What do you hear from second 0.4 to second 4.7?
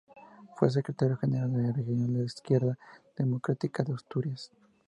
Fue secretario general regional de Izquierda Democrática en Asturias.